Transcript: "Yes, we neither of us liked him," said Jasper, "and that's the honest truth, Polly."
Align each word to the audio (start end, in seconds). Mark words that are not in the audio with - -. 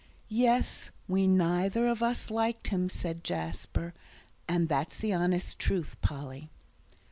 "Yes, 0.29 0.89
we 1.07 1.27
neither 1.27 1.85
of 1.85 2.01
us 2.01 2.31
liked 2.31 2.69
him," 2.69 2.89
said 2.89 3.23
Jasper, 3.23 3.93
"and 4.47 4.67
that's 4.67 4.97
the 4.97 5.13
honest 5.13 5.59
truth, 5.59 5.95
Polly." 6.01 6.49